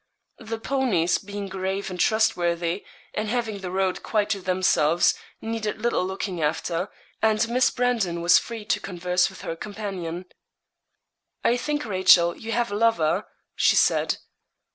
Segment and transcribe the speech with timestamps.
[0.39, 6.03] The ponies, being grave and trustworthy, and having the road quite to themselves, needed little
[6.03, 6.89] looking after,
[7.21, 10.25] and Miss Brandon was free to converse with her companion.
[11.43, 14.17] 'I think, Rachel, you have a lover,' she said.